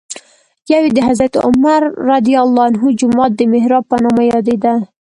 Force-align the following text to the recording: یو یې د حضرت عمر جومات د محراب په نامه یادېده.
یو 0.71 0.81
یې 0.85 0.91
د 0.95 0.99
حضرت 1.07 1.33
عمر 1.47 1.81
جومات 2.99 3.31
د 3.35 3.41
محراب 3.51 3.83
په 3.91 3.97
نامه 4.03 4.23
یادېده. 4.31 4.73